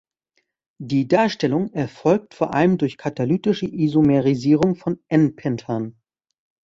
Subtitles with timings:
[0.81, 5.93] Die Darstellung erfolgt vor allem durch katalytische Isomerisierung von "n"-Pentan.